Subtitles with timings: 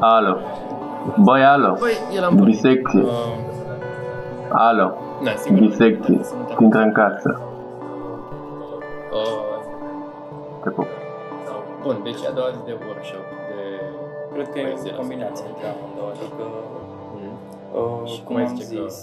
[0.00, 0.36] Alo.
[1.16, 1.76] Băi, alo.
[1.78, 2.54] Băi, el am pornit.
[2.54, 3.00] Bisecție.
[3.00, 3.08] Uh,
[4.48, 4.94] Alo.
[5.22, 5.58] na, sigur.
[5.58, 6.20] Bisecție.
[10.62, 10.86] Te pup.
[11.82, 13.80] bun, deci a doua zi de workshop de...
[14.32, 16.44] Cred că e poezie o la combinație între amândouă, adică,
[17.14, 18.02] Mhm.
[18.02, 18.96] uh, Și cum cum ai am zice că- zis,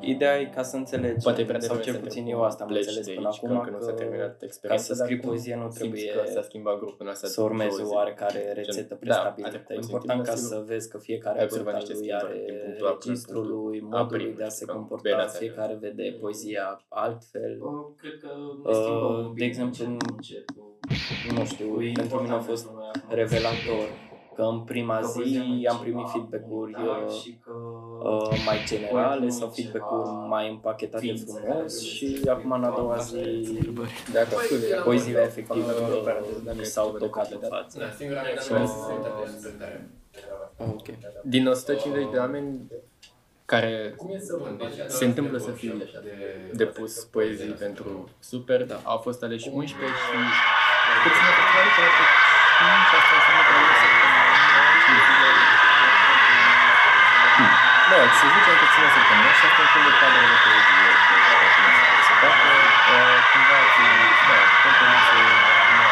[0.00, 2.40] ideea e ca să înțelegi, Poate e prea sau devreme cel să puțin întreb eu
[2.40, 4.32] cum asta am pleci înțeles de până aici, acum, că încă nu s-a că terminat
[4.38, 7.12] ca experiența, să scrii dar cum poezie nu simți trebuie că s-a schimbat grupul în
[7.14, 7.96] astea să urmezi două o zile?
[7.98, 9.50] oarecare rețetă Gen- prestabilită.
[9.50, 11.44] da, a trecut e puțin important timp, ca dar să sigur vezi că fiecare ai
[11.48, 13.76] observat poet al niște lui schimbări are din punctul A până în registrul punctul lui,
[13.80, 16.06] A modul prim, lui de a nu se știu, că comporta, bine ați fiecare vede
[16.22, 16.64] poezia
[17.04, 17.52] altfel.
[18.02, 18.30] Cred că
[18.70, 19.84] Uh, de exemplu,
[21.34, 22.66] nu știu, pentru mine a fost
[23.08, 23.88] revelator
[24.34, 27.12] că în prima zi am primit feedback-uri uh,
[28.02, 33.58] uh, mai generale sau feedback-uri mai împachetate frumos și acum în a doua zi
[34.12, 37.30] Dacă scuze, poeziile efectiv Fără uh, paranteză, dacă mi ai s-au ceva de tocat în
[37.38, 37.62] completat.
[37.62, 37.78] față.
[37.78, 39.90] Da, singura mea Și dată mai- să se uită de respectare.
[40.58, 40.86] Ah, ok.
[41.24, 42.60] Din 150 de oameni
[43.44, 43.94] care
[44.86, 45.72] se întâmplă să fie
[46.52, 48.80] depus poezii pentru super, da.
[48.84, 50.16] au fost aleși 11 și
[51.04, 52.04] puțin de festival care pe
[52.58, 54.20] 5, asta înseamnă că au săptămână,
[54.84, 55.28] 5 zile.
[57.90, 60.90] Da, să zicem că ține săptămână și asta e un fel de cadră de poezie
[61.08, 61.66] pe care cum
[62.06, 62.50] se facă,
[62.92, 63.84] uh, cumva cu,
[64.28, 65.18] da, contenit să,
[65.78, 65.88] na,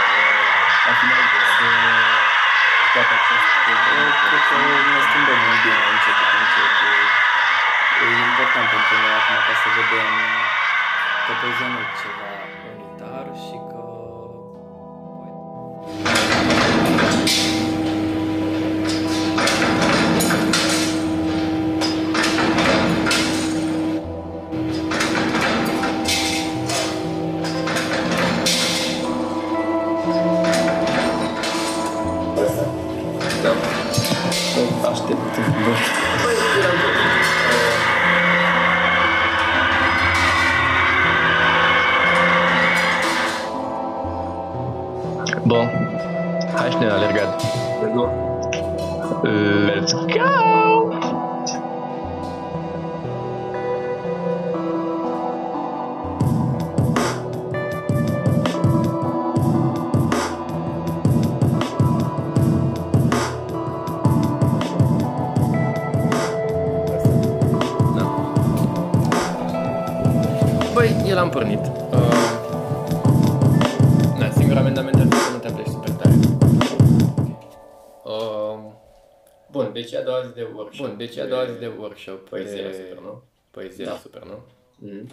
[79.74, 80.86] bun, deci e a doua zi de workshop.
[80.86, 82.28] Bun, deci e a doua zi de workshop.
[82.28, 83.22] Poezie la super, nu?
[83.50, 84.38] Poezie la super, nu?
[84.78, 85.08] Mm.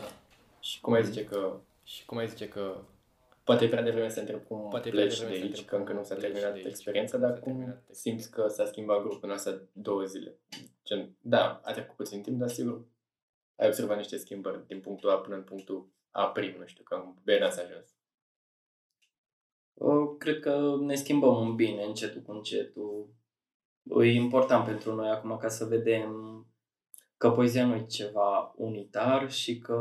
[0.60, 1.60] Și cum ai zice că...
[1.84, 2.78] Și cum ai zice că...
[3.44, 6.16] Poate e prea devreme să întreb cum Poate pleci de aici, că încă nu s-a
[6.16, 10.36] terminat experiența, dar cum simți că s-a schimbat grupul în astea două zile?
[10.86, 12.86] Gen, da, a trecut puțin timp, dar sigur
[13.56, 17.04] ai observat niște schimbări din punctul A până în punctul A prim, nu știu, că
[17.24, 17.96] bine ați ajuns.
[19.74, 23.10] Uh, Cred că ne schimbăm în bine, încetul cu încetul.
[23.84, 26.46] E important pentru noi acum ca să vedem
[27.18, 29.80] că poezia nu e ceva unitar și că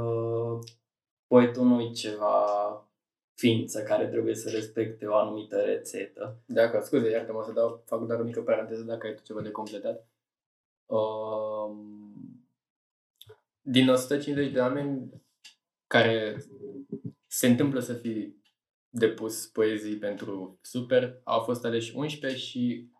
[1.26, 2.44] poetul nu e ceva
[3.34, 6.42] ființă care trebuie să respecte o anumită rețetă.
[6.46, 9.40] Dacă, scuze, iartă mă să dau, fac doar o mică paranteză dacă ai tu ceva
[9.40, 10.08] de completat.
[10.86, 12.00] Um,
[13.60, 15.22] din 150 de oameni
[15.86, 16.44] care
[17.26, 18.34] se întâmplă să fie
[18.88, 22.90] depus poezii pentru super, au fost aleși 11 și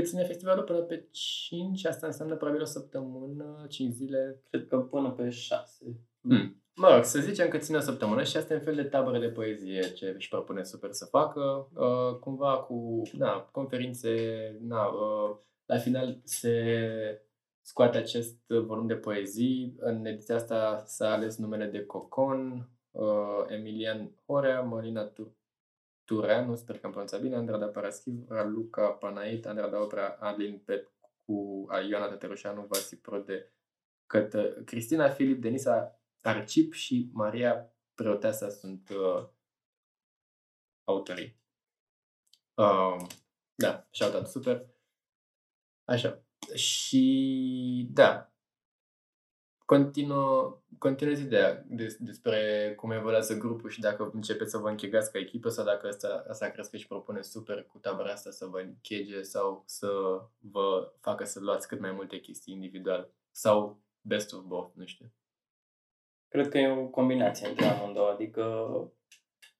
[0.00, 4.42] cât ține festivalul până pe 5, asta înseamnă probabil o săptămână, 5 zile.
[4.50, 5.84] Cred că până pe șase.
[6.20, 6.62] Hmm.
[6.74, 9.18] Mă rog, să zicem că ține o săptămână și asta e un fel de tabără
[9.18, 14.12] de poezie ce își propune super să facă, uh, cumva cu na, conferințe,
[14.60, 15.36] na, uh,
[15.66, 16.54] la final se
[17.60, 19.74] scoate acest volum de poezii.
[19.78, 25.39] În ediția asta s-a ales numele de Cocon, uh, Emilian Horea, Marina Tur-
[26.10, 30.92] Tureanu, sper că am pronunțat bine, Andrada Paraschiv, Raluca Panait, Andrada Opera, Adlin Pet
[31.24, 33.52] cu Ioana Tătărușanu, Vasi Prode,
[34.06, 39.28] Cătă, Cristina Filip, Denisa Arcip și Maria Preoteasa sunt uh,
[40.84, 41.40] autorii.
[42.54, 43.06] Uh,
[43.54, 44.66] da, shout-out, super.
[45.84, 46.22] Așa.
[46.54, 48.29] Și da,
[49.74, 55.18] continuă, continuă ideea des, despre cum evoluează grupul și dacă începeți să vă închegați ca
[55.18, 58.58] echipă sau dacă asta, asta crezi că își propune super cu tabăra asta să vă
[58.60, 59.88] închege sau să
[60.38, 65.12] vă facă să luați cât mai multe chestii individual sau best of both, nu știu.
[66.28, 68.44] Cred că e o combinație între amândouă, adică,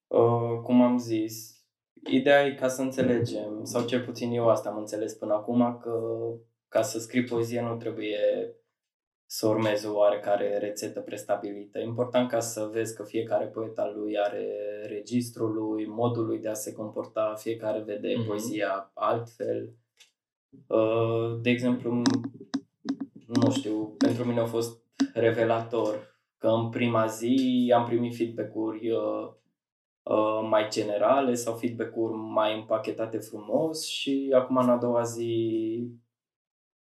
[0.06, 1.64] uh, cum am zis,
[2.10, 5.92] ideea e ca să înțelegem, sau cel puțin eu asta am înțeles până acum, că
[6.68, 8.18] ca să scrii poezie nu trebuie
[9.32, 11.78] să urmezi o oarecare rețetă prestabilită.
[11.78, 14.46] E important ca să vezi că fiecare poet al lui are
[14.86, 18.26] registrul lui, modul lui de a se comporta, fiecare vede mm-hmm.
[18.26, 19.72] poezia altfel.
[20.66, 22.02] Uh, de exemplu,
[23.26, 24.82] nu știu, pentru mine a fost
[25.14, 29.28] revelator că în prima zi am primit feedback-uri uh,
[30.02, 36.00] uh, mai generale sau feedback-uri mai împachetate frumos și acum în a doua zi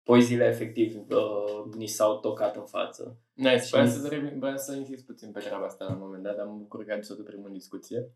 [0.08, 3.20] poeziile efectiv uh, ni s-au tocat în față.
[3.32, 3.56] Nice.
[3.56, 3.70] Și...
[3.70, 6.56] Vreau să, vreau să insist puțin pe treaba asta la un moment dat, dar mă
[6.56, 8.12] bucur că ai adus-o primul în discuție.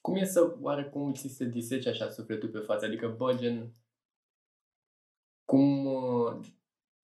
[0.00, 2.84] Cum e să, oarecum, ți se disece așa sufletul pe față?
[2.84, 3.74] Adică, bă, gen,
[5.44, 5.84] cum...
[5.84, 6.36] Uh,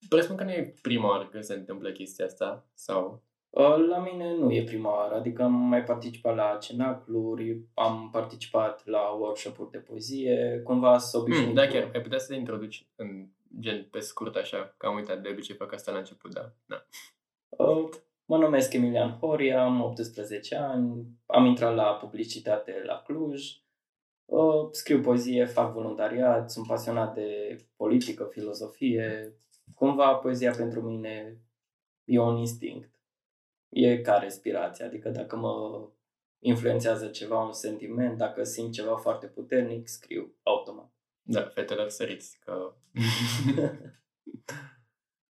[0.09, 3.23] presupun că nu e prima oară când se întâmplă chestia asta, sau...
[3.49, 8.85] Uh, la mine nu e prima oară, adică am mai participat la cenacluri, am participat
[8.85, 11.47] la workshop-uri de poezie, cumva să obișnuit.
[11.47, 14.95] Mm, da, chiar, ai putea să te introduci în gen pe scurt așa, că am
[14.95, 16.51] uitat de obicei fac asta la început, da.
[16.65, 16.85] da.
[17.49, 17.89] Uh,
[18.25, 23.61] mă numesc Emilian Horia, am 18 ani, am intrat la publicitate la Cluj,
[24.25, 29.33] uh, scriu poezie, fac voluntariat, sunt pasionat de politică, filozofie.
[29.75, 31.41] Cumva poezia pentru mine
[32.03, 32.89] e un instinct.
[33.69, 35.87] E ca respirația, adică dacă mă
[36.39, 40.91] influențează ceva, un sentiment, dacă simt ceva foarte puternic, scriu automat.
[41.21, 42.73] Da, fetelor săriți, că...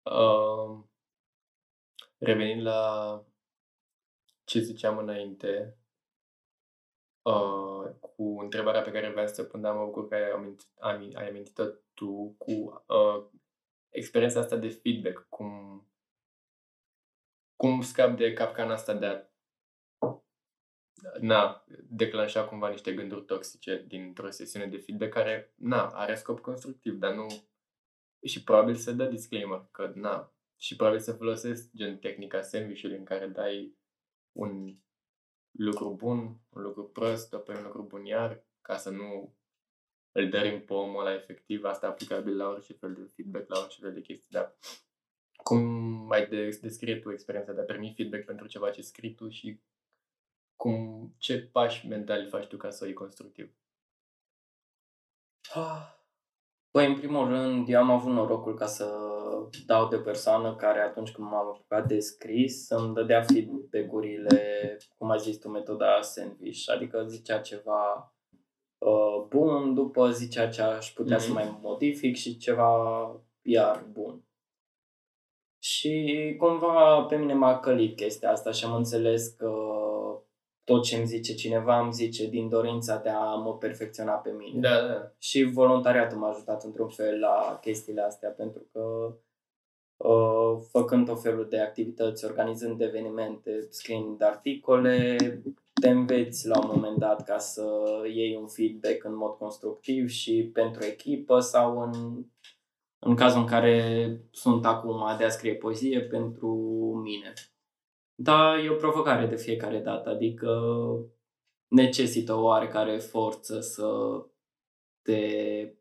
[0.04, 0.80] uh,
[2.28, 3.24] revenind la
[4.44, 5.78] ce ziceam înainte,
[7.22, 11.12] uh, cu întrebarea pe care vreau să pun, dar mă bucur că ai, amintit, ai,
[11.16, 11.64] ai amintit-o
[11.94, 12.52] tu, cu
[12.88, 13.26] uh,
[13.90, 15.84] experiența asta de feedback, cum,
[17.56, 19.29] cum scap de capcana asta de a
[21.20, 26.94] na, declanșa cumva niște gânduri toxice dintr-o sesiune de feedback care, na, are scop constructiv,
[26.94, 27.28] dar nu...
[28.24, 33.04] Și probabil să dă disclaimer că, na, și probabil să folosesc gen tehnica sandwich în
[33.04, 33.78] care dai
[34.32, 34.76] un
[35.52, 36.18] lucru bun,
[36.50, 39.36] un lucru prost, apoi un lucru bun iar, ca să nu
[40.12, 43.82] îl dărim pe omul ăla efectiv, asta aplicabil la orice fel de feedback, la orice
[43.82, 44.58] fel de chestii, dar
[45.44, 45.60] cum
[46.08, 46.28] mai
[46.62, 49.60] descrie tu experiența de a primi feedback pentru ceva ce scrii tu și
[50.60, 53.54] cum, ce pași mentali faci tu ca să o iei constructiv?
[56.72, 58.86] Păi, în primul rând, eu am avut norocul ca să
[59.66, 65.20] dau de persoană care atunci când m-am apucat de scris să-mi dădea feedback-urile, cum ai
[65.20, 68.14] zis tu, metoda sandwich, adică zicea ceva
[68.78, 71.20] uh, bun, după zicea ce aș putea mm-hmm.
[71.20, 71.36] să mhm.
[71.36, 73.12] mai modific și ceva
[73.42, 74.24] iar bun.
[75.62, 79.69] Și cumva pe mine m-a călit chestia asta și am înțeles că
[80.70, 84.60] tot ce îmi zice cineva îmi zice din dorința de a mă perfecționa pe mine.
[84.60, 85.12] Da, da.
[85.20, 89.14] Și voluntariatul m-a ajutat într-un fel la chestiile astea, pentru că
[89.98, 95.18] uh, făcând tot felul de activități, organizând evenimente, scriind articole,
[95.82, 97.66] te înveți la un moment dat ca să
[98.14, 102.26] iei un feedback în mod constructiv și pentru echipă sau în,
[103.00, 106.50] în cazul în care sunt acum de a scrie poezie pentru
[107.04, 107.34] mine.
[108.22, 110.62] Da, e o provocare de fiecare dată, adică
[111.68, 113.90] necesită o oarecare forță să
[115.02, 115.22] te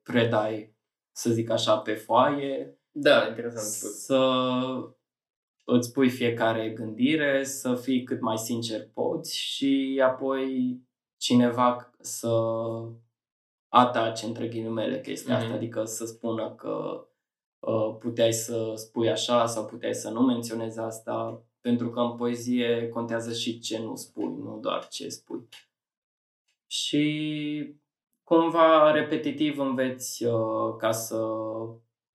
[0.03, 0.77] predai,
[1.13, 2.81] să zic așa, pe foaie.
[2.91, 3.67] Da, interesant.
[3.67, 4.21] Să
[5.65, 10.81] îți pui fiecare gândire, să fii cât mai sincer poți și apoi
[11.17, 12.31] cineva să
[13.69, 15.43] atace între ghilimele chestia mm-hmm.
[15.43, 17.07] asta, adică să spună că
[17.59, 22.89] uh, puteai să spui așa sau puteai să nu menționezi asta, pentru că în poezie
[22.89, 25.49] contează și ce nu spui, nu doar ce spui.
[26.67, 27.75] Și
[28.23, 31.27] cumva repetitiv înveți uh, ca să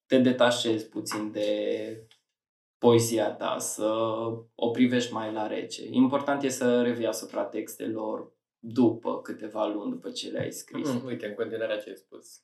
[0.06, 2.08] te detașezi puțin de
[2.78, 3.86] poezia ta, să
[4.56, 5.88] o privești mai la rece.
[5.90, 10.90] Important e să revii asupra textelor după câteva luni după ce le-ai scris.
[10.90, 12.42] Mm, uite, în continuare ce ai spus.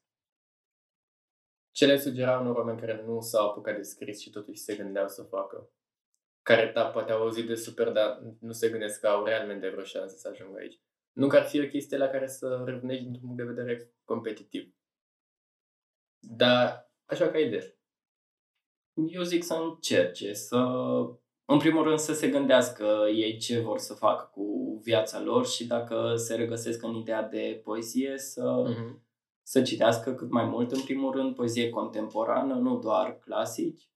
[1.71, 5.07] Ce le sugera unor oameni care nu s-au apucat de scris și totuși se gândeau
[5.07, 5.69] să facă?
[6.49, 9.83] Care, da, poate au auzit de super, dar nu se gândesc că au realmente vreo
[9.83, 10.79] șansă să ajungă aici.
[11.11, 14.73] Nu că ar fi o chestie la care să râvnești din punct de vedere competitiv.
[16.19, 17.79] Dar, așa ca idee.
[18.93, 20.57] Eu zic să încerce, să
[21.45, 25.67] în primul rând să se gândească ei ce vor să facă cu viața lor și
[25.67, 28.99] dacă se regăsesc în ideea de poezie să, uh-huh.
[29.43, 33.89] să citească cât mai mult, în primul rând, poezie contemporană, nu doar clasici,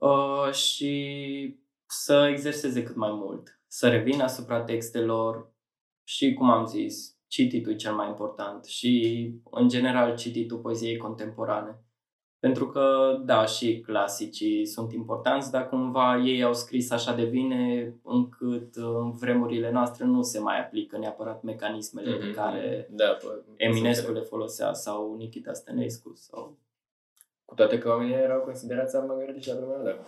[0.00, 5.52] uh, și să exerseze cât mai mult, să revină asupra textelor
[6.04, 11.84] și, cum am zis, cititul e cel mai important și, în general, cititul poeziei contemporane.
[12.38, 17.94] Pentru că, da, și clasicii sunt importanți, dar cumva ei au scris așa de bine
[18.02, 22.20] încât în vremurile noastre nu se mai aplică neapărat mecanismele mm-hmm.
[22.20, 23.16] pe care da,
[23.56, 26.58] Eminescu le folosea sau Nikita Stănescu sau...
[27.50, 30.04] Cu toate că oamenii erau considerați avangardiști la vremea lor.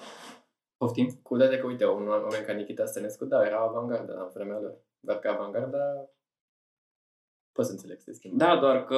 [0.76, 1.08] Poftim?
[1.22, 4.74] Cu toate că, uite, un oameni ca Nikita Stănescu, da, era avangardă la vremea lor.
[5.00, 6.08] Dar ca avangarda
[7.52, 8.44] Poți să înțeleg, se schimbă.
[8.44, 8.96] Da, doar că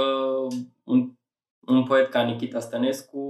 [0.85, 1.15] un
[1.67, 3.23] un poet ca Nikita Stănescu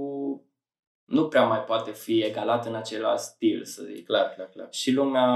[1.05, 4.05] nu prea mai poate fi egalat în același stil, să zic.
[4.05, 4.67] Clar, clar, clar.
[4.69, 5.27] Și lumea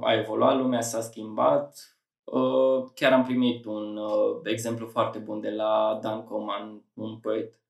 [0.00, 1.98] a evoluat, lumea s-a schimbat.
[2.24, 7.60] Uh, chiar am primit un uh, exemplu foarte bun de la Dan Coman, un poet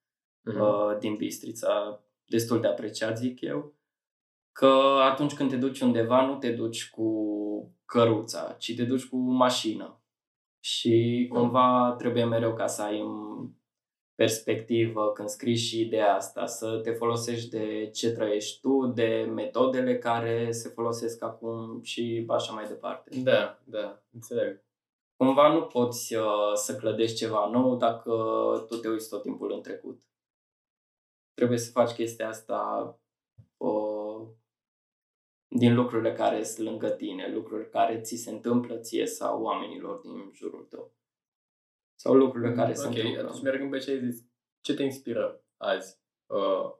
[0.53, 0.99] uh-huh.
[0.99, 3.73] din Bistrița, destul de apreciat, zic eu,
[4.51, 7.07] că atunci când te duci undeva, nu te duci cu
[7.85, 10.01] căruța, ci te duci cu mașină.
[10.59, 13.03] Și cumva trebuie mereu ca să ai
[14.15, 19.97] perspectivă când scrii și ideea asta, să te folosești de ce trăiești tu, de metodele
[19.97, 23.19] care se folosesc acum și așa mai departe.
[23.23, 24.63] Da, da, înțeleg.
[25.15, 28.11] Cumva nu poți uh, să clădești ceva nou dacă
[28.67, 30.01] tu te uiți tot timpul în trecut.
[31.37, 32.59] Trebuie să faci chestia asta
[33.57, 34.27] uh,
[35.47, 40.31] din lucrurile care sunt lângă tine, lucruri care ți se întâmplă ție sau oamenilor din
[40.33, 40.95] jurul tău.
[41.99, 43.21] Sau lucrurile care mm, okay, se întâmplă.
[43.21, 44.25] atunci mergând pe ce ai zis,
[44.61, 45.99] ce te inspiră azi?
[46.25, 46.73] Uh,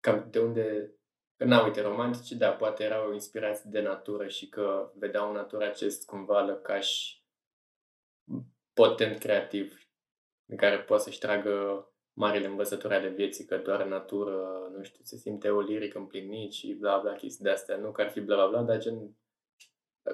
[0.00, 0.94] cam de unde...
[1.36, 6.06] Că n uite, romantici, da, poate erau inspirați de natură și că vedeau natura acest
[6.06, 7.18] cumva lăcaș
[8.72, 9.90] potent creativ
[10.50, 11.84] în care poate să-și tragă
[12.20, 16.74] marile învățături ale vieții, că doar natură, nu știu, se simte o lirică împlinit și
[16.74, 17.76] bla bla chestii de astea.
[17.76, 19.16] Nu că ar fi bla bla bla, dar gen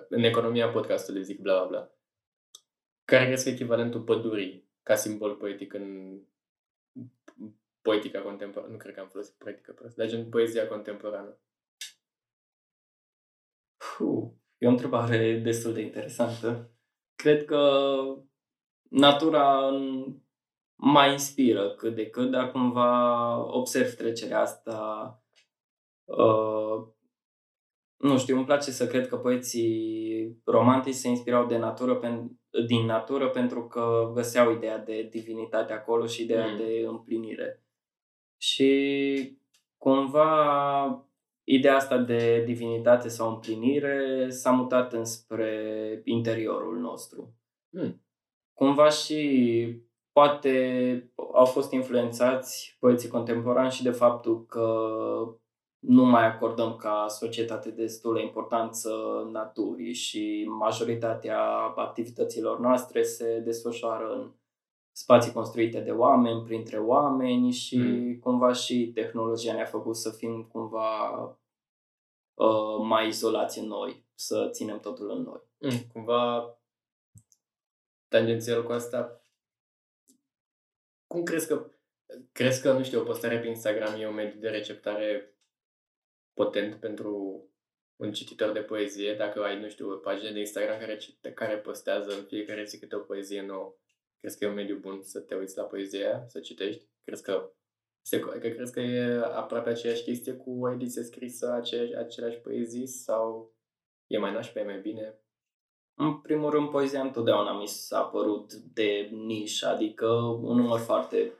[0.08, 1.90] în economia podcastului zic bla bla bla.
[3.04, 6.18] Care este echivalentul pădurii ca simbol poetic în
[7.82, 8.72] poetica contemporană?
[8.72, 11.38] Nu cred că am folosit poetică prost, dar gen poezia contemporană.
[13.76, 16.70] Puh, e o întrebare destul de interesantă.
[17.14, 17.90] Cred că
[18.88, 19.70] natura
[20.76, 25.20] mai inspiră cât de cât, dar cumva observ trecerea asta.
[26.04, 26.94] Uh,
[27.96, 32.84] nu știu, îmi place să cred că poeții romantici se inspirau de natură pen, din
[32.84, 36.56] natură pentru că găseau ideea de divinitate acolo și ideea mm.
[36.56, 37.64] de împlinire.
[38.36, 39.38] Și
[39.76, 41.08] cumva
[41.44, 47.34] ideea asta de divinitate sau împlinire s-a mutat înspre interiorul nostru.
[47.68, 48.04] Mm.
[48.52, 49.85] Cumva și
[50.16, 54.68] poate au fost influențați poeții contemporani și de faptul că
[55.78, 58.90] nu mai acordăm ca societate destulă importanță
[59.30, 61.40] naturii și majoritatea
[61.76, 64.32] activităților noastre se desfășoară în
[64.92, 68.18] spații construite de oameni, printre oameni și mm.
[68.18, 71.20] cumva și tehnologia ne-a făcut să fim cumva
[72.34, 75.40] uh, mai izolați în noi, să ținem totul în noi.
[75.58, 76.54] Mm, cumva
[78.08, 79.20] tangențial cu asta,
[81.06, 81.70] cum crezi că
[82.32, 85.36] crezi că, nu știu, o postare pe Instagram e un mediu de receptare
[86.34, 87.40] potent pentru
[87.96, 90.98] un cititor de poezie, dacă ai, nu știu, o pagină de Instagram care,
[91.34, 93.76] care postează în fiecare zi câte o poezie nouă,
[94.20, 96.88] crezi că e un mediu bun să te uiți la poezia, să citești?
[97.04, 97.52] Crezi că,
[98.02, 102.86] se, că crezi că e aproape aceeași chestie cu o ediție scrisă, aceeași, aceleași poezii
[102.86, 103.54] sau
[104.06, 105.20] e mai nașpa, e mai bine?
[105.98, 110.06] În primul rând, poezia întotdeauna mi s-a părut de nișă, adică
[110.42, 111.32] un număr foarte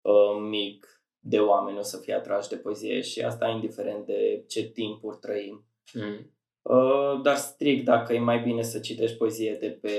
[0.00, 4.62] uh, mic de oameni o să fie atrași de poezie și asta indiferent de ce
[4.62, 5.66] timpuri trăim.
[5.92, 6.32] Mm.
[6.62, 9.92] Uh, dar strict dacă e mai bine să citești poezie de pe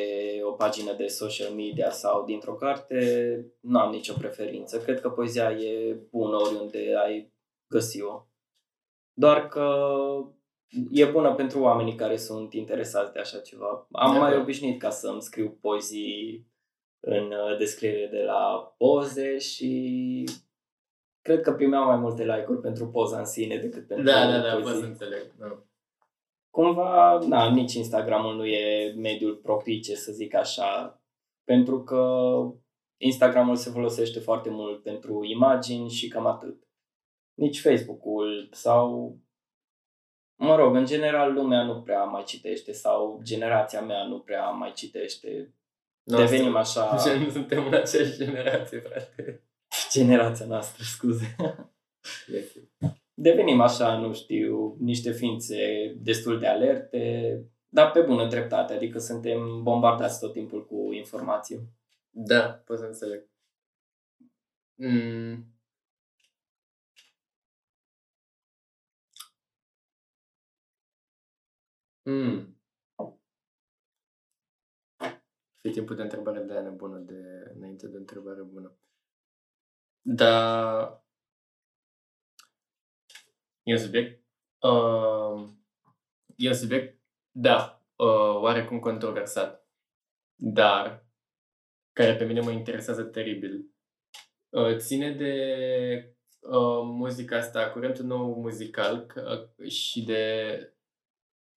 [0.43, 2.99] o pagină de social media sau dintr-o carte,
[3.59, 4.81] nu am nicio preferință.
[4.81, 7.33] Cred că poezia e bună oriunde ai
[7.67, 8.27] găsi-o.
[9.13, 9.85] Doar că
[10.91, 13.87] e bună pentru oamenii care sunt interesați de așa ceva.
[13.91, 16.47] Am mai obișnuit ca să-mi scriu poezii
[16.99, 20.23] în uh, descriere de la poze și
[21.21, 24.53] cred că primeam mai multe like-uri pentru poza în sine decât pentru Da, da, da,
[24.53, 25.35] pot să înțeleg.
[25.37, 25.63] Da.
[26.49, 31.01] Cumva, na, nici Instagramul nu e mediul propice, să zic așa,
[31.43, 32.33] pentru că
[32.97, 36.63] Instagramul se folosește foarte mult pentru imagini și cam atât.
[37.33, 39.17] Nici Facebook-ul sau
[40.41, 44.71] Mă rog, în general lumea nu prea mai citește sau generația mea nu prea mai
[44.75, 45.53] citește.
[46.03, 46.29] Noastră.
[46.29, 46.97] Devenim așa...
[47.03, 49.43] Gen, suntem în aceeași generație, frate.
[49.93, 51.35] Generația noastră, scuze.
[53.13, 55.57] Devenim așa, nu știu, niște ființe
[56.01, 57.33] destul de alerte,
[57.69, 61.59] dar pe bună dreptate, adică suntem bombardați tot timpul cu informație.
[62.09, 63.29] Da, pot să înțeleg.
[64.75, 65.45] Mm.
[72.09, 72.57] Mm.
[75.61, 78.77] Fii timpul de întrebare de aia bună, de, înainte de întrebare bună.
[80.01, 81.03] Da.
[83.63, 84.23] E un subiect.
[84.59, 85.49] Uh,
[86.35, 87.01] e un subiect,
[87.31, 89.67] da, uh, oarecum controversat.
[90.35, 91.07] Dar,
[91.93, 93.73] care pe mine mă interesează teribil.
[94.49, 95.33] Uh, ține de
[96.39, 100.73] uh, muzica asta, curentul nou muzical uh, și de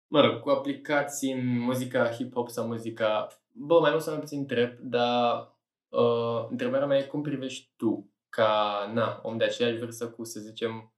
[0.09, 4.45] mă rog, cu aplicații în muzica hip-hop sau muzica, bă, mai mult sau mai puțin
[4.45, 5.55] trap, dar
[5.89, 10.39] uh, întrebarea mea e cum privești tu ca, na, om de aceeași vârstă cu, să
[10.39, 10.93] zicem,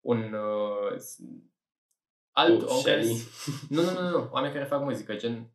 [0.00, 1.00] un uh,
[2.30, 3.04] alt om care...
[3.68, 5.52] Nu, nu, nu, nu, oameni care fac muzică, gen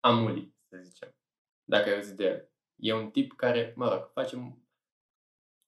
[0.00, 1.14] Amuli, să zicem,
[1.64, 2.50] dacă ai auzit de el.
[2.76, 4.36] E un tip care, mă rog, face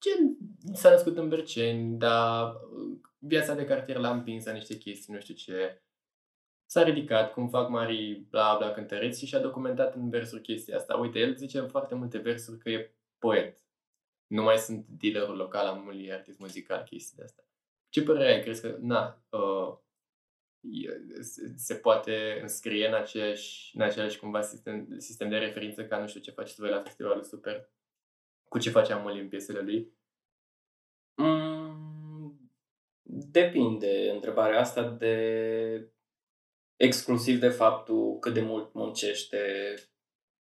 [0.01, 0.37] gen,
[0.73, 5.21] s-a născut în Berceni, dar uh, viața de cartier l-a împins la niște chestii, nu
[5.21, 5.83] știu ce
[6.71, 10.97] s-a ridicat, cum fac mari bla bla cântăreți și a documentat în versuri chestia asta.
[10.97, 13.63] Uite, el zice în foarte multe versuri că e poet.
[14.27, 17.43] Nu mai sunt dealerul local, am mulți artist muzical, chestii de asta.
[17.89, 18.43] Ce părere ai?
[18.43, 19.79] Crezi că, na, uh,
[21.57, 26.21] se poate înscrie în, aceeași, în același cumva sistem, sistem de referință ca nu știu
[26.21, 27.71] ce faceți voi la festivalul Super?
[28.49, 29.93] Cu ce face Amuli în piesele lui?
[31.15, 32.51] Mm,
[33.03, 35.93] depinde întrebarea asta de
[36.81, 39.39] exclusiv de faptul cât de mult muncește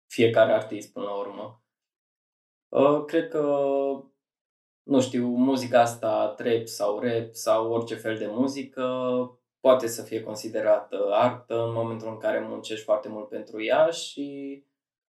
[0.06, 1.62] fiecare artist până la urmă.
[2.68, 3.42] Uh, cred că,
[4.82, 8.86] nu știu, muzica asta, trap sau rap sau orice fel de muzică,
[9.60, 14.62] poate să fie considerată artă în momentul în care muncești foarte mult pentru ea și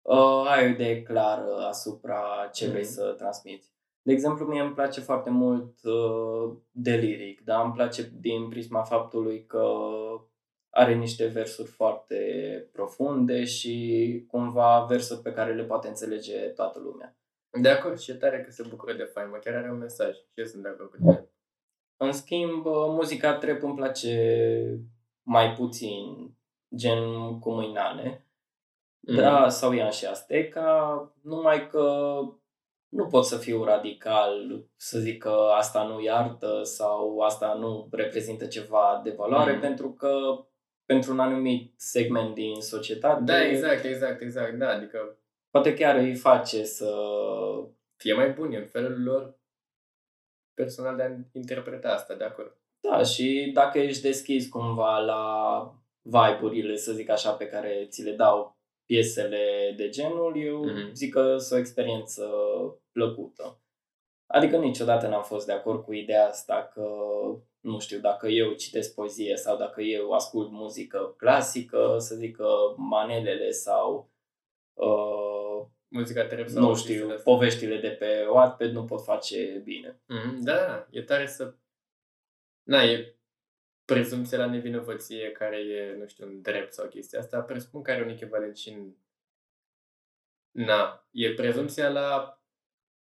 [0.03, 2.95] uh, ai o idee clară asupra ce vrei mm-hmm.
[2.95, 3.71] să transmiți.
[4.03, 8.83] De exemplu, mie îmi place foarte mult uh, de liric, dar îmi place din prisma
[8.83, 9.65] faptului că
[10.75, 12.19] are niște versuri foarte
[12.73, 17.17] profunde și cumva versuri pe care le poate înțelege toată lumea.
[17.61, 20.41] De acord, și e tare că se bucură de faimă, chiar are un mesaj și
[20.41, 21.31] eu sunt de acord cu tine.
[21.97, 24.15] În schimb, muzica trap îmi place
[25.23, 26.37] mai puțin,
[26.77, 28.27] gen cu mâinane,
[29.01, 29.15] mm.
[29.17, 32.17] da, sau Ian și Azteca, numai că
[32.89, 38.47] nu pot să fiu radical, să zic că asta nu iartă sau asta nu reprezintă
[38.47, 39.61] ceva de valoare, mm.
[39.61, 40.11] pentru că
[40.87, 43.23] pentru un anumit segment din societate.
[43.25, 45.17] Da, exact, exact, exact, da, adică...
[45.51, 46.95] Poate chiar îi face să...
[47.97, 49.41] Fie mai buni în felul lor
[50.55, 52.57] personal de a interpreta asta, de acord.
[52.81, 55.25] Da, și dacă ești deschis cumva la
[56.03, 60.93] vibe-urile, să zic așa, pe care ți le dau piesele de genul, eu mm-hmm.
[60.93, 62.31] zic că sunt o experiență
[62.93, 63.61] plăcută.
[64.27, 66.87] Adică niciodată n-am fost de acord cu ideea asta că
[67.63, 72.75] nu știu, dacă eu citesc poezie sau dacă eu ascult muzică clasică, să zic că
[72.77, 74.11] manelele sau
[74.73, 79.91] uh, muzica trebuie nu știu, poveștile de pe Wattpad nu pot face bine.
[79.91, 81.55] Mm-hmm, da, da, e tare să...
[82.63, 83.17] Na, e
[83.85, 88.03] prezumția la nevinovăție care e, nu știu, un drept sau chestia asta, presupun că are
[88.03, 88.95] un echivalent și în...
[90.51, 92.37] Na, e prezumția la...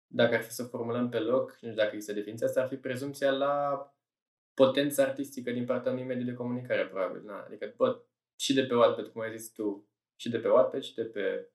[0.07, 2.77] Dacă ar fi să formulăm pe loc, nu știu dacă există definiția asta, ar fi
[2.77, 3.89] prezumția la
[4.55, 7.23] potență artistică din partea unui mediu de comunicare, probabil.
[7.23, 7.43] Na?
[7.43, 8.03] Adică, bă,
[8.39, 11.49] și de pe Wattpad, cum ai zis tu, și de pe Wattpad, și de pe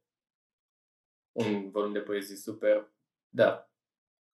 [1.31, 2.93] un volum de poezii super,
[3.29, 3.71] da,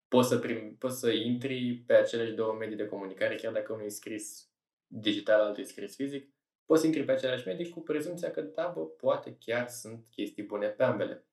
[0.07, 3.85] poți să, prim, poți să intri pe aceleași două medii de comunicare, chiar dacă unul
[3.85, 4.49] e scris
[4.87, 6.33] digital, altul e scris fizic,
[6.65, 10.43] poți să intri pe aceleași medii cu prezumția că, da, bă, poate chiar sunt chestii
[10.43, 11.27] bune pe ambele.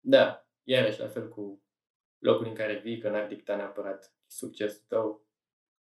[0.00, 1.62] Da, iarăși la fel cu
[2.18, 5.23] locul în care vii, că n-ar dicta neapărat succesul tău,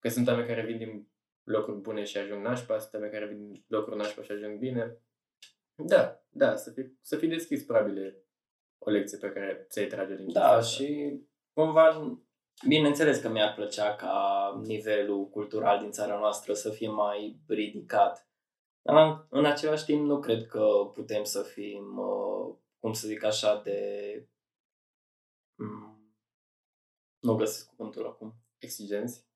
[0.08, 1.12] Că sunt oameni care vin din
[1.44, 5.02] locuri bune și ajung nașpa, sunt pe care vin locuri nașpa și ajung bine.
[5.76, 8.26] Da, da, să fii, să fii deschis, probabil,
[8.78, 10.84] o lecție pe care ți-ai trage din Da, asta.
[10.84, 11.20] și
[11.54, 12.18] cumva,
[12.68, 18.30] bineînțeles că mi-ar plăcea ca nivelul cultural din țara noastră să fie mai ridicat.
[18.82, 23.62] Dar în același timp nu cred că putem să fim, uh, cum să zic așa,
[23.62, 23.80] de...
[25.56, 26.16] Mm,
[27.20, 28.34] nu găsesc cuvântul acum.
[28.58, 29.27] Exigenți?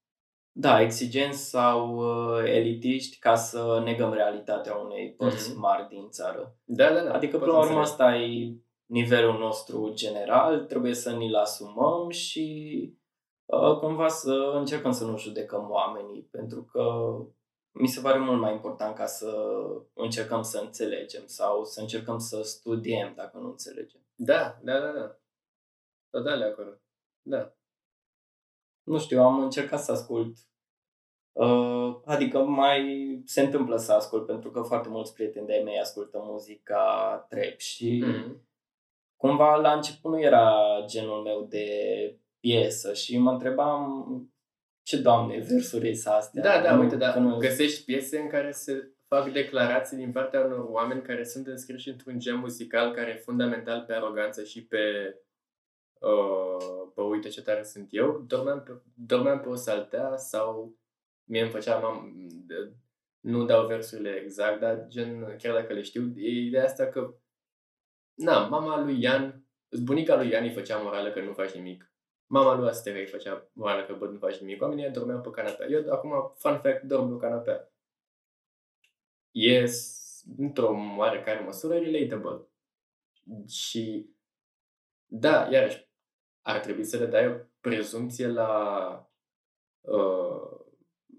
[0.54, 5.58] Da, exigenți sau uh, elitiști ca să negăm realitatea unei părți mm-hmm.
[5.58, 6.58] mari din țară.
[6.64, 7.14] Da, da, da.
[7.14, 12.90] Adică, până la urmă, asta e nivelul nostru general, trebuie să ni-l asumăm și
[13.46, 16.84] uh, cumva să încercăm să nu judecăm oamenii, pentru că
[17.72, 19.34] mi se pare mult mai important ca să
[19.94, 24.02] încercăm să înțelegem sau să încercăm să studiem dacă nu înțelegem.
[24.16, 25.20] Da, da, da, da.
[26.10, 26.82] Total de acord.
[27.22, 27.56] Da
[28.84, 30.38] nu știu, am încercat să ascult.
[31.32, 36.22] Uh, adică mai se întâmplă să ascult, pentru că foarte mulți prieteni de-ai mei ascultă
[36.24, 38.32] muzica trap și mm-hmm.
[39.16, 41.68] cumva la început nu era genul meu de
[42.40, 44.06] piesă și mă întrebam
[44.84, 46.42] ce doamne versuri sunt astea.
[46.42, 47.20] Da, da, uite, da.
[47.20, 47.38] Nu...
[47.38, 52.20] Găsești piese în care se fac declarații din partea unor oameni care sunt înscriși într-un
[52.20, 54.80] gen muzical care e fundamental pe aroganță și pe
[56.02, 60.76] uh, bă, uite ce tare sunt eu, dormeam pe, dormeam pe o saltea sau
[61.24, 62.14] mie îmi făcea mam,
[63.20, 67.16] nu dau versurile exact, dar gen, chiar dacă le știu, e ideea asta că
[68.14, 69.46] na, mama lui Ian,
[69.84, 71.92] bunica lui Ian îi făcea morală că nu faci nimic.
[72.26, 74.62] Mama lui Astere îi făcea morală că bă, nu faci nimic.
[74.62, 75.68] Oamenii dormeau pe canapea.
[75.68, 77.72] Eu acum, fun fact, dorm pe canapea.
[79.32, 80.00] Yes,
[80.38, 82.48] într-o oarecare măsură relatable.
[83.48, 84.10] Și
[85.06, 85.90] da, iarăși,
[86.42, 88.52] ar trebui să le dai o prezumție la...
[89.82, 90.60] Uh,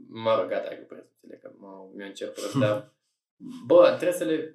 [0.09, 2.95] mă rog, gata cu prezumțiile, că mă, mi-o încerc prost, dar
[3.67, 4.55] bă, trebuie să le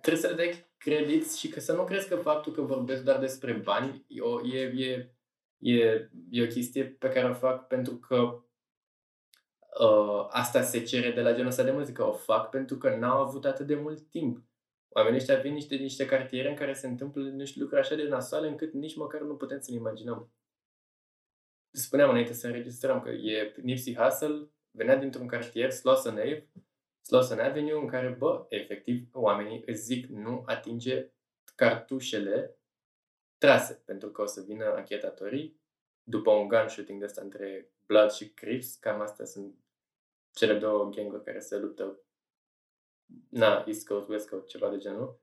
[0.00, 3.18] trebuie să le dai credit și că să nu crezi că faptul că vorbesc doar
[3.18, 5.14] despre bani e, o, e, e,
[5.58, 8.42] e, e o chestie pe care o fac pentru că
[9.80, 12.04] uh, asta se cere de la genul ăsta de muzică.
[12.04, 14.42] O fac pentru că n-au avut atât de mult timp.
[14.98, 18.48] Oamenii ăștia vin niște, niște cartiere în care se întâmplă niște lucruri așa de nasoale
[18.48, 20.32] încât nici măcar nu putem să ne imaginăm.
[21.70, 26.48] Spuneam înainte să înregistrăm că e Nipsey Hussle venea dintr-un cartier, Slauson Ave,
[27.00, 31.12] Slauson Avenue, în care, bă, efectiv, oamenii îți zic nu atinge
[31.54, 32.58] cartușele
[33.38, 35.60] trase, pentru că o să vină anchetatorii
[36.02, 39.54] după un gun shooting de ăsta între Blood și Crips, cam astea sunt
[40.32, 42.02] cele două ganguri care se luptă
[43.30, 45.20] na, East Coast, West Coast, ceva de genul.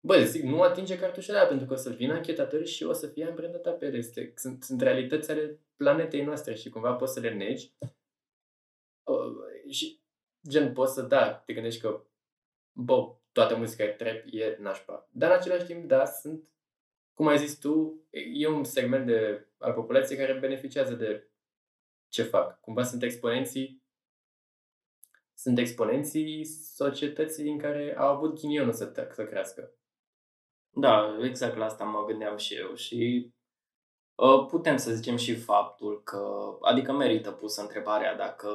[0.00, 3.06] Bă, zic, nu atinge cartușele aia, pentru că o să vină anchetatorii și o să
[3.06, 3.96] fie amprentată pe ele.
[3.96, 7.72] Este, sunt, sunt realități ale planetei noastre și cumva poți să le negi.
[9.02, 10.00] Uh, și
[10.48, 12.04] gen, poți să, da, te gândești că,
[12.72, 15.08] bă, toată muzica e trap, e nașpa.
[15.10, 16.48] Dar în același timp, da, sunt,
[17.14, 21.30] cum ai zis tu, e un segment de, al populației care beneficiază de
[22.08, 22.60] ce fac.
[22.60, 23.82] Cumva sunt exponenții
[25.36, 26.44] sunt exponenții
[26.74, 29.74] societății din care au avut ghinionul să, să crească.
[30.70, 33.30] Da, exact la asta mă gândeam și eu și
[34.14, 38.50] uh, putem să zicem și faptul că, adică merită pusă întrebarea dacă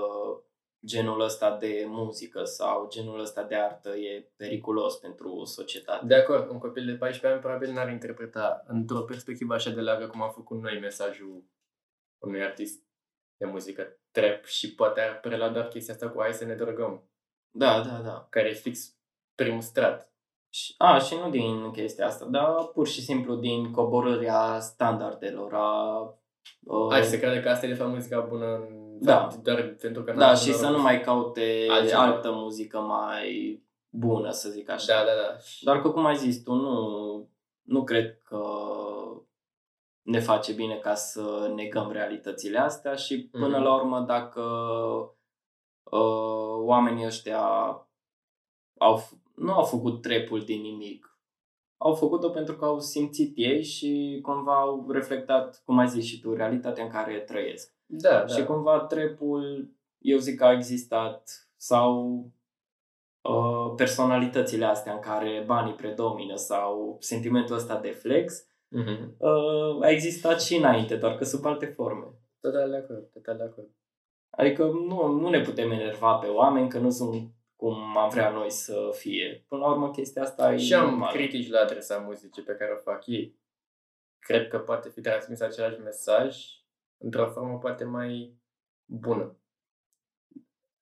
[0.85, 6.05] genul ăsta de muzică sau genul ăsta de artă e periculos pentru societate.
[6.05, 10.07] De acord, un copil de 14 ani probabil n-ar interpreta într-o perspectivă așa de largă
[10.07, 11.43] cum am făcut noi mesajul
[12.17, 12.90] unui artist
[13.41, 17.03] de muzică trap și poate ar prelua doar chestia asta cu hai să ne drogăm.
[17.51, 18.27] Da, da, da.
[18.29, 18.95] Care e fix
[19.35, 20.11] primul strat.
[20.49, 25.99] Și, a, și nu din chestia asta, dar pur și simplu din coborârea standardelor, a...
[26.63, 29.27] Uh, a, și se crede că asta e de fapt muzica bună în da.
[29.43, 32.01] doar pentru că Da, și să nu mai caute altceva.
[32.01, 34.93] altă muzică mai bună, să zic așa.
[34.93, 35.37] Da, da, da.
[35.61, 36.79] Doar că, cum ai zis tu, nu,
[37.61, 38.41] nu cred că
[40.01, 43.63] ne face bine ca să negăm realitățile astea și până mm-hmm.
[43.63, 44.41] la urmă dacă
[45.83, 47.41] uh, oamenii ăștia
[48.77, 51.11] au, nu au făcut trepul din nimic,
[51.77, 56.19] au făcut-o pentru că au simțit ei și cumva au reflectat, cum ai zis și
[56.19, 57.75] tu, realitatea în care trăiesc.
[57.85, 58.45] Da, și da.
[58.45, 62.25] cumva trepul, eu zic că a existat sau
[63.21, 68.45] uh, personalitățile astea în care banii predomină sau sentimentul ăsta de flex,
[68.79, 69.17] uh-huh.
[69.17, 72.05] uh, a existat și înainte, doar că sub alte forme.
[72.39, 73.69] Total de acord, total de acord.
[74.29, 78.51] Adică nu, nu ne putem enerva pe oameni că nu sunt cum am vrea noi
[78.51, 79.45] să fie.
[79.47, 81.13] Până la urmă, chestia asta și e am normal.
[81.13, 83.39] critici la adresa muzicii pe care o fac ei.
[84.19, 86.45] Cred că poate fi transmis același mesaj
[86.97, 88.39] într-o formă poate mai
[88.85, 89.37] bună.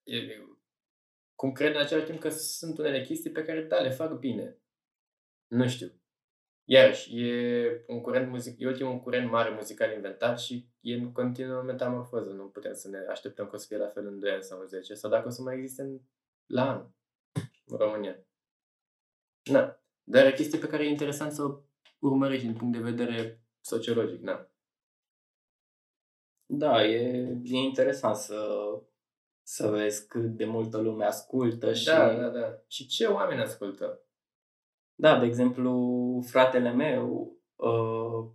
[0.04, 0.17] e,
[1.36, 4.58] cum cred în același timp că sunt unele chestii pe care, da, le fac bine.
[5.47, 5.99] Nu știu.
[6.72, 11.62] Iarăși, e un curent muzic, e ultimul curent mare muzical inventat și e în continuă
[11.62, 12.30] metamorfoză.
[12.30, 14.60] Nu putem să ne așteptăm că o să fie la fel în 2 ani sau
[14.60, 16.00] în 10 sau dacă o să mai existe în,
[16.46, 16.86] la an
[17.66, 18.18] în România.
[19.44, 19.80] Na.
[20.04, 21.60] Dar e chestie pe care e interesant să o
[22.00, 24.50] urmărești din punct de vedere sociologic, na.
[26.46, 26.98] Da, e,
[27.44, 28.48] e interesant să,
[29.44, 31.86] să vezi cât de multă lume ascultă și...
[31.86, 32.62] Da, da, da.
[32.68, 34.04] Și ce oameni ascultă?
[35.00, 35.72] Da, de exemplu,
[36.28, 38.32] fratele meu uh,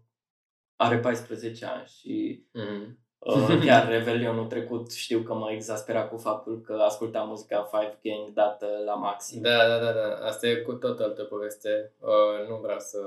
[0.77, 2.97] are 14 ani și mm-hmm.
[3.19, 8.29] uh, chiar Revelionul trecut știu că mă exaspera cu faptul că asculta muzica Five Gang
[8.29, 9.43] dată la maxim.
[9.43, 10.27] Da, da, da, da.
[10.27, 11.95] Asta e cu tot altă poveste.
[11.99, 12.99] Uh, nu vreau să...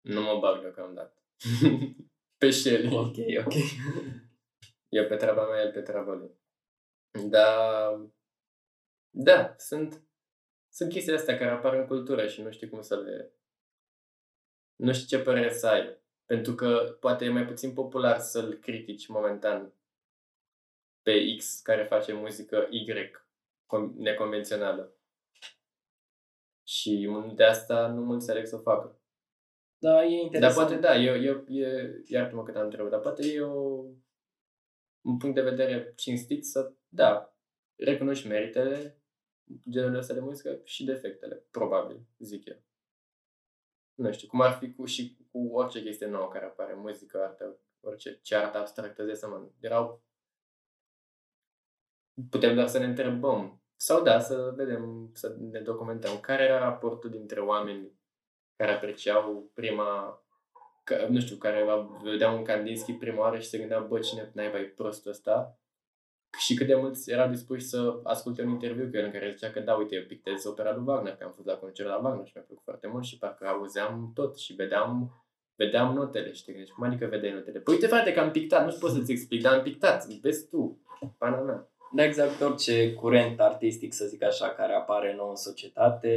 [0.00, 1.22] Nu mă bag deocamdată.
[2.40, 2.96] pe Shelly.
[2.96, 3.54] Ok, ok.
[4.88, 6.30] Eu pe treaba mea, el pe treaba lui.
[7.28, 7.46] Da,
[9.10, 10.02] da, sunt
[10.72, 13.32] sunt chestiile astea care apar în cultură și nu știi cum să le...
[14.76, 16.00] Nu știi ce părere să ai.
[16.24, 19.74] Pentru că poate e mai puțin popular să-l critici momentan
[21.02, 22.84] pe X care face muzică Y
[23.96, 24.96] neconvențională.
[26.66, 29.00] Și de asta nu mă înțeleg să o facă.
[29.78, 30.56] Da, e interesant.
[30.56, 33.84] Dar poate da, eu, eu, e, iartă-mă că am întrebat, dar poate e o,
[35.00, 37.36] un punct de vedere cinstit să, da,
[37.76, 39.01] recunoști meritele,
[39.70, 42.56] genurile astea de muzică și defectele, probabil, zic eu.
[43.94, 47.56] Nu știu, cum ar fi cu, și cu orice chestie nouă care apare, muzică, artă,
[47.80, 49.52] orice, ce artă abstractă de seamă.
[49.60, 50.02] Erau...
[52.30, 57.10] Putem doar să ne întrebăm, sau da, să vedem, să ne documentăm care era raportul
[57.10, 57.92] dintre oameni
[58.56, 60.22] care apreciau prima
[60.84, 61.66] că, nu știu, care
[62.02, 65.58] vedeau un Kandinsky prima oară și se gândeau, bă, cine naiba e prostul ăsta?
[66.38, 69.50] Și cât de mulți erau dispuși să asculte un interviu cu el în care zicea
[69.50, 72.26] că da, uite, eu pictez opera lui Wagner, că am fost la concert la Wagner
[72.26, 75.22] și mi-a plăcut foarte mult și parcă auzeam tot și vedeam,
[75.56, 77.58] vedeam notele și te gândești, cum adică vedeai notele?
[77.58, 80.80] Păi uite frate că am pictat, nu pot să-ți explic, dar am pictat, vezi tu,
[81.18, 81.66] pana mea.
[81.94, 86.12] Da, exact orice curent artistic, să zic așa, care apare nou în societate,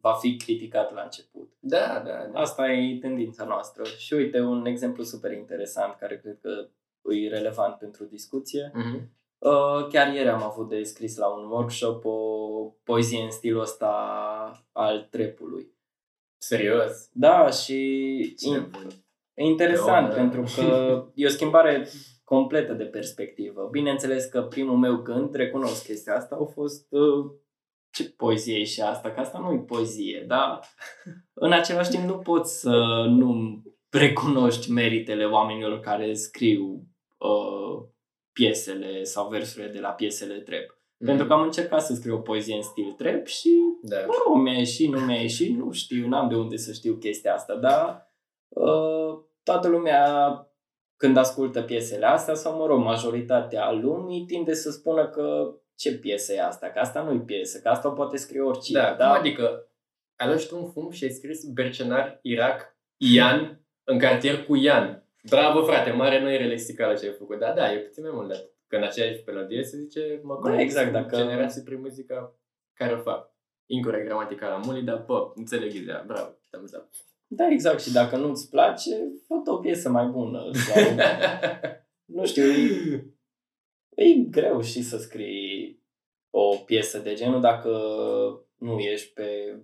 [0.00, 1.52] va fi criticat la început.
[1.60, 2.40] Da, da, da.
[2.40, 3.84] Asta e tendința noastră.
[3.84, 6.68] Și uite, un exemplu super interesant, care cred că
[7.14, 8.72] e relevant pentru discuție.
[8.74, 9.17] Mm-hmm.
[9.38, 12.16] Uh, chiar ieri am avut de scris la un workshop o
[12.82, 13.92] poezie în stilul ăsta
[14.72, 15.76] al trepului.
[16.36, 17.08] Serios?
[17.12, 18.36] Da, și
[19.34, 21.88] e interesant pentru că e o schimbare
[22.24, 23.68] completă de perspectivă.
[23.70, 27.30] Bineînțeles că primul meu gând, recunosc chestia asta, au fost uh,
[27.90, 30.60] ce poezie e și asta, că asta nu e poezie, dar
[31.46, 36.86] în același timp nu poți să nu recunoști meritele oamenilor care scriu
[37.18, 37.88] uh,
[38.38, 40.78] piesele sau versurile de la piesele trap.
[40.96, 41.06] Mm.
[41.06, 43.50] Pentru că am încercat să scriu o poezie în stil trap și
[43.82, 43.96] da.
[44.06, 47.54] nu mi-a ieșit, nu mi-a ieșit, nu știu, n-am de unde să știu chestia asta,
[47.54, 48.12] dar
[48.48, 50.02] uh, toată lumea
[50.96, 56.32] când ascultă piesele astea, sau mă rog, majoritatea lumii tinde să spună că ce piesă
[56.32, 58.80] e asta, că asta nu e piesă, că asta o poate scrie oricine.
[58.80, 59.12] Da, da?
[59.12, 59.70] adică
[60.16, 65.07] ai luat tu un fum și ai scris Bercenar, Irak, Ian, în cartier cu Ian.
[65.22, 67.38] Bravo, frate, mare nu e lexicală ce ai făcut.
[67.38, 68.52] Da, da, e puțin mai mult de atât.
[68.66, 71.16] Că în aceeași melodie se zice, mă da, exact, dacă...
[71.16, 72.38] generații prin muzica
[72.74, 73.36] care o fac.
[73.66, 76.04] Incorrect gramatical la muli, dar pă, înțeleg ideea.
[76.06, 76.88] Bravo, thumbs up.
[77.26, 77.80] Da, exact.
[77.80, 78.90] Și dacă nu-ți place,
[79.26, 80.50] fă o piesă mai bună.
[80.52, 80.82] Sau...
[82.16, 83.04] nu știu, e,
[83.94, 85.82] e greu și să scrii
[86.30, 87.70] o piesă de genul dacă
[88.58, 89.58] nu ești pe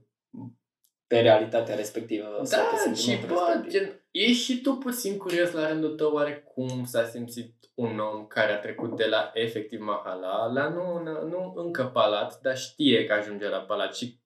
[1.14, 2.42] pe realitatea respectivă.
[2.50, 7.04] Da, și bă, gen, ești și tu puțin curios la rândul tău oare cum s-a
[7.04, 12.40] simțit un om care a trecut de la efectiv mahala la nu, nu încă palat,
[12.40, 14.20] dar știe că ajunge la palat și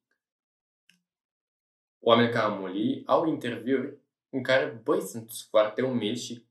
[2.00, 3.98] oameni ca Amuli au interviuri
[4.28, 6.46] în care, băi, sunt foarte umili și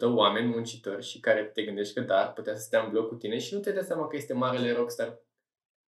[0.00, 3.08] 100% oameni muncitori și care te gândești că da, ar putea să stea în bloc
[3.08, 5.18] cu tine și nu te dai seama că este marele rockstar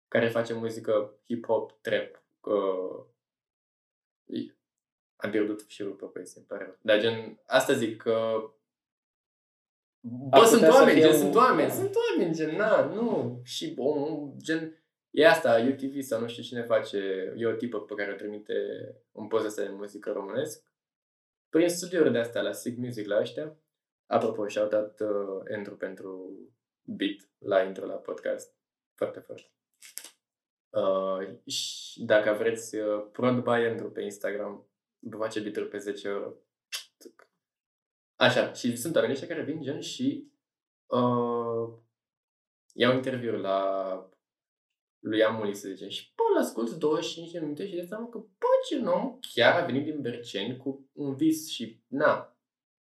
[0.07, 3.13] care face muzică hip-hop, trap, uh,
[5.15, 6.77] am pierdut firul pe poezie, îmi pare rău.
[6.81, 8.39] Dar gen, asta zic că
[10.29, 11.17] Bă, sunt oameni, gen, un...
[11.17, 13.39] sunt oameni, sunt oameni, gen, na, nu.
[13.43, 16.97] Și, om, gen, e asta, UTV sau nu știu cine face,
[17.37, 18.53] e o tipă pe care o trimite
[19.11, 20.63] un post ăsta de muzică românesc,
[21.49, 23.57] prin studiuri de astea, la Sig Music, la ăștia.
[24.05, 26.39] Apropo, și-au dat uh, Andrew pentru
[26.83, 28.55] beat la intro la podcast.
[28.95, 29.54] Foarte, foarte.
[30.75, 34.67] Uh, și dacă vreți, uh, prod by Andrew pe Instagram,
[34.99, 36.33] vă face beat pe 10 euro.
[38.15, 40.31] Așa, și sunt oamenii ăștia care vin gen și
[40.85, 41.73] uh,
[42.73, 43.59] iau interviuri la
[44.99, 48.17] lui Amuli, să zicem, și bă, îl asculti 25 de minute și de seama că,
[48.17, 52.34] bă, ce om chiar a venit din Berceni cu un vis și, na,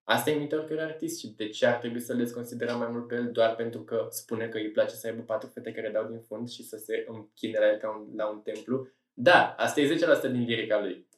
[0.04, 3.06] asta e mintea oricărui artist și de ce ar trebui să le considerăm mai mult
[3.06, 6.06] pe el doar pentru că spune că îi place să aibă patru fete care dau
[6.06, 8.88] din fund și să se închine la el ca un, la un templu.
[9.12, 11.08] Da, asta e 10% din lirica lui.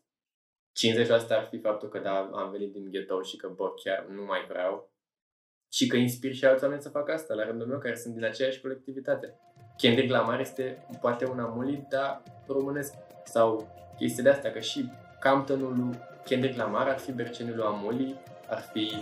[1.07, 4.25] 50% ar fi faptul că da, am venit din ghetto și că, bă, chiar nu
[4.25, 4.93] mai vreau.
[5.73, 8.25] Și că inspir și alți oameni să facă asta, la rândul meu, care sunt din
[8.25, 9.39] aceeași colectivitate.
[9.77, 12.95] Kendrick Lamar este poate un amulit, dar românesc.
[13.25, 18.21] Sau chestii de asta, că și Camptonul lui Kendrick Lamar ar fi Bercenul lui Amuli,
[18.49, 18.93] ar fi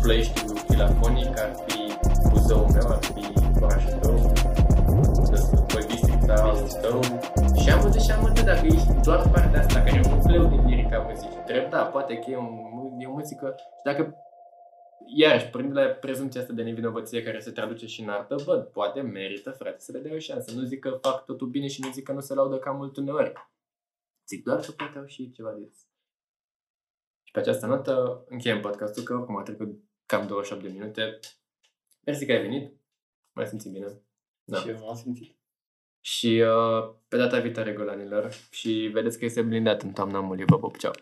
[0.00, 1.78] Ploieștiul Filafonic, ar fi
[2.30, 3.24] Buzăul meu, ar fi
[3.62, 4.16] orașul tău,
[5.88, 6.34] Districta
[6.80, 7.00] tău.
[7.60, 10.46] Și am văzut și am văzut dacă ești doar partea asta, care e un nucleu
[10.46, 11.42] din lirica muzicii.
[11.46, 14.16] Drept, da, poate că e, un, e o muzică și dacă
[15.14, 19.00] iarăși, prin la prezumția asta de nevinovăție care se traduce și în artă, bă, poate
[19.00, 20.54] merită, frate, să le dea o șansă.
[20.54, 22.96] Nu zic că fac totul bine și nu zic că nu se laudă cam mult
[22.96, 23.32] uneori.
[24.28, 25.87] Zic doar că poate au și ceva de zis.
[27.28, 29.68] Și pe această notă încheiem podcastul, că acum a trecut
[30.06, 31.18] cam 28 de minute.
[32.04, 32.80] Mersi că ai venit.
[33.32, 33.86] Mai simți bine.
[34.44, 34.58] Da.
[34.58, 35.36] Și eu m-am simțit.
[36.00, 38.32] Și uh, pe data viitoare, golanilor.
[38.50, 40.44] Și vedeți că este blindat în toamna mulie.
[40.46, 40.92] Vă pop, ceau!